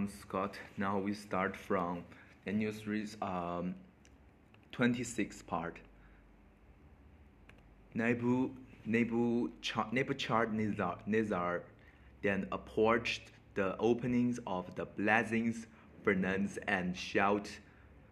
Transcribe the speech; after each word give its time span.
I'm 0.00 0.08
Scott. 0.08 0.54
Now 0.78 0.98
we 0.98 1.12
start 1.12 1.54
from 1.54 2.04
Daniel 2.46 2.72
3's 2.72 3.18
um, 3.20 3.74
26th 4.72 5.46
part. 5.46 5.76
Nebu, 7.92 8.48
Nebu, 8.86 9.50
Nebuchadnezzar 9.92 11.62
then 12.22 12.46
approached 12.50 13.24
the 13.52 13.76
openings 13.76 14.40
of 14.46 14.74
the 14.74 14.86
blessings, 14.86 15.66
furnace 16.02 16.58
and 16.66 16.96
shout, 16.96 17.50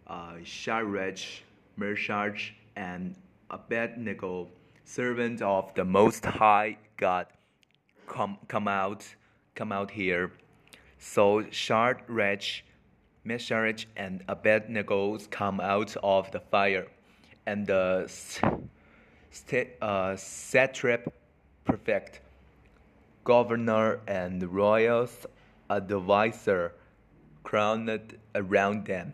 uh, 0.05 0.33
Shadrach, 0.43 1.41
Meshach, 1.75 2.53
and 2.75 3.15
Abednego, 3.49 4.47
servant 4.85 5.41
of 5.41 5.73
the 5.73 5.85
Most 5.85 6.23
High 6.23 6.77
God, 6.97 7.25
come, 8.05 8.37
come 8.47 8.67
out, 8.67 9.03
come 9.55 9.71
out 9.71 9.89
here. 9.89 10.31
So 10.99 11.45
Shadrach, 11.49 12.63
Meshach, 13.23 13.87
and 13.95 14.23
Abednego 14.27 15.17
come 15.31 15.61
out 15.61 15.95
of 16.03 16.29
the 16.31 16.41
fire, 16.41 16.87
and 17.45 17.65
the 17.65 18.05
st- 18.07 19.69
uh, 19.81 20.15
satrap, 20.17 21.07
prefect, 21.63 22.19
governor, 23.23 24.01
and 24.07 24.43
royal 24.43 25.07
advisor 25.69 26.73
crowded 27.43 28.19
around 28.35 28.85
them. 28.85 29.13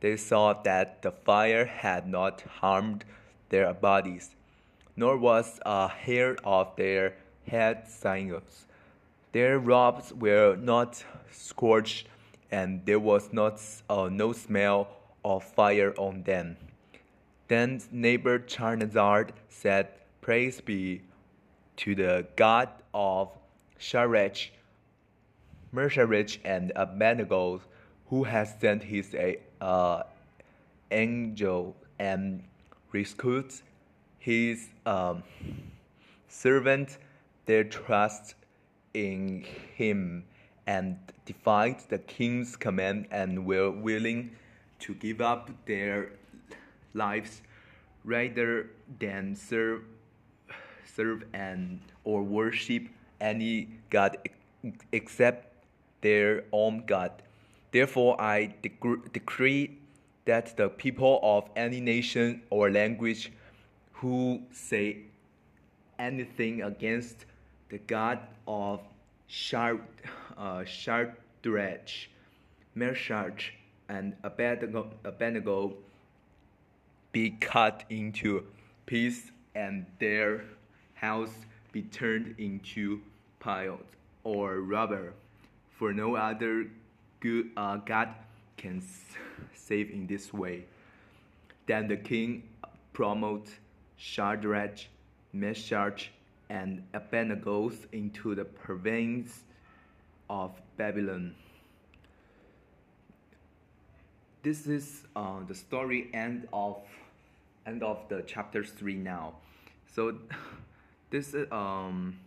They 0.00 0.16
saw 0.16 0.52
that 0.62 1.00
the 1.00 1.12
fire 1.12 1.64
had 1.64 2.06
not 2.06 2.42
harmed 2.42 3.04
their 3.48 3.72
bodies, 3.72 4.36
nor 4.96 5.16
was 5.16 5.60
a 5.64 5.88
hair 5.88 6.36
of 6.44 6.76
their 6.76 7.14
head 7.46 7.88
singles. 7.88 8.66
Their 9.32 9.58
robes 9.58 10.12
were 10.12 10.56
not 10.56 11.04
scorched, 11.30 12.08
and 12.50 12.84
there 12.84 12.98
was 12.98 13.32
not 13.32 13.60
uh, 13.88 14.08
no 14.10 14.32
smell 14.32 14.88
of 15.24 15.44
fire 15.44 15.94
on 15.96 16.24
them. 16.24 16.56
Then 17.46 17.80
Nebuchadnezzar 17.92 19.28
said, 19.48 19.88
Praise 20.20 20.60
be 20.60 21.02
to 21.76 21.94
the 21.94 22.26
God 22.36 22.68
of 22.92 23.30
Shadrach, 23.78 24.50
Meshach, 25.72 26.40
and 26.44 26.72
Abednego, 26.74 27.60
who 28.08 28.24
has 28.24 28.54
sent 28.60 28.82
his 28.82 29.14
uh, 29.60 30.02
angel 30.90 31.76
and 31.98 32.42
rescued 32.92 33.52
his 34.18 34.68
um, 34.84 35.22
servant. 36.28 36.98
Their 37.46 37.64
trust 37.64 38.34
in 38.94 39.44
him 39.76 40.24
and 40.66 40.98
defied 41.24 41.80
the 41.88 41.98
king's 41.98 42.56
command 42.56 43.06
and 43.10 43.44
were 43.46 43.70
willing 43.70 44.30
to 44.78 44.94
give 44.94 45.20
up 45.20 45.50
their 45.66 46.12
lives 46.94 47.42
rather 48.04 48.70
than 48.98 49.34
serve 49.34 49.82
serve 50.84 51.24
and 51.32 51.80
or 52.04 52.22
worship 52.22 52.88
any 53.20 53.68
god 53.90 54.16
except 54.92 55.46
their 56.00 56.44
own 56.52 56.84
god. 56.86 57.12
Therefore 57.72 58.20
i 58.20 58.52
decree 59.12 59.78
that 60.24 60.56
the 60.56 60.68
people 60.68 61.20
of 61.22 61.48
any 61.56 61.80
nation 61.80 62.42
or 62.50 62.70
language 62.70 63.32
who 63.92 64.40
say 64.52 64.98
anything 65.98 66.62
against 66.62 67.26
the 67.70 67.78
God 67.78 68.18
of 68.46 68.80
Shard, 69.28 69.80
uh, 70.36 70.64
Meshach, 72.74 73.54
and 73.88 74.14
Abednego, 74.24 74.90
Abednego 75.04 75.74
be 77.12 77.30
cut 77.30 77.84
into 77.90 78.44
pieces 78.86 79.30
and 79.54 79.86
their 79.98 80.44
house 80.94 81.30
be 81.72 81.82
turned 81.82 82.34
into 82.38 83.00
piles 83.38 83.86
or 84.24 84.60
rubber. 84.60 85.12
For 85.78 85.92
no 85.92 86.16
other 86.16 86.66
good 87.20 87.50
uh, 87.56 87.76
God 87.76 88.08
can 88.56 88.82
save 89.54 89.90
in 89.90 90.06
this 90.06 90.32
way. 90.32 90.64
Then 91.66 91.88
the 91.88 91.96
king 91.96 92.42
promote 92.92 93.48
Shadrach, 93.96 94.78
Meshach, 95.32 96.10
and 96.50 96.82
Abednego 96.92 97.72
into 97.92 98.34
the 98.34 98.44
province 98.44 99.44
of 100.28 100.60
Babylon. 100.76 101.34
This 104.42 104.66
is 104.66 105.04
uh, 105.14 105.44
the 105.46 105.54
story 105.54 106.10
end 106.12 106.48
of 106.52 106.78
end 107.66 107.82
of 107.82 108.08
the 108.08 108.24
chapter 108.26 108.64
three 108.64 108.96
now. 108.96 109.34
So 109.86 110.16
this 111.10 111.34
is 111.34 111.50
um 111.52 112.18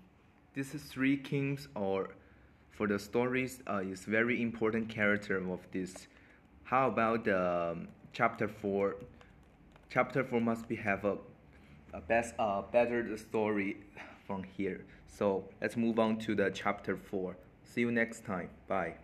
this 0.55 0.73
is 0.73 0.83
three 0.83 1.17
kings 1.17 1.67
or 1.75 2.11
for 2.71 2.87
the 2.87 2.97
stories 2.97 3.61
uh, 3.67 3.81
is 3.83 4.05
very 4.05 4.41
important 4.41 4.89
character 4.89 5.37
of 5.37 5.59
this. 5.71 6.07
How 6.63 6.87
about 6.87 7.25
the 7.25 7.71
um, 7.71 7.87
chapter 8.13 8.47
four? 8.47 8.95
Chapter 9.89 10.23
four 10.23 10.39
must 10.39 10.67
be 10.67 10.75
have 10.77 11.03
a, 11.05 11.17
a 11.93 12.01
best 12.01 12.33
uh, 12.39 12.61
better 12.71 13.03
the 13.03 13.17
story 13.17 13.77
from 14.27 14.43
here. 14.43 14.85
So 15.07 15.45
let's 15.61 15.77
move 15.77 15.97
on 15.99 16.17
to 16.19 16.35
the 16.35 16.51
chapter 16.53 16.97
4. 16.97 17.37
See 17.63 17.81
you 17.81 17.91
next 17.91 18.25
time. 18.25 18.49
Bye. 18.67 18.91